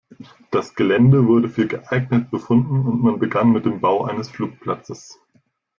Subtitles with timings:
[0.49, 5.19] Das Gelände wurde für geeignet befunden und man begann mit dem Bau eines Flugplatzes.